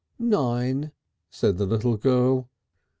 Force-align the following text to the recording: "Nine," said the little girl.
"Nine," 0.17 0.93
said 1.29 1.59
the 1.59 1.67
little 1.67 1.95
girl. 1.95 2.49